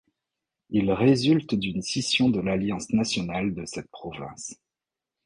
Il 0.71 0.91
résulte 0.91 1.53
d'une 1.53 1.83
scission 1.83 2.29
de 2.31 2.39
l'Alliance 2.39 2.89
nationale 2.89 3.53
de 3.53 3.65
cette 3.65 3.87
province. 3.91 4.57